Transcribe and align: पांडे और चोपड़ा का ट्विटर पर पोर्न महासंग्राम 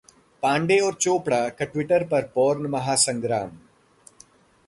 पांडे 0.43 0.77
और 0.79 0.93
चोपड़ा 0.93 1.47
का 1.49 1.65
ट्विटर 1.65 2.03
पर 2.03 2.21
पोर्न 2.35 2.65
महासंग्राम 2.65 3.51